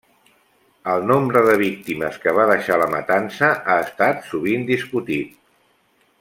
[0.93, 5.39] El nombre de víctimes que va deixar la matança ha estat sovint discutit.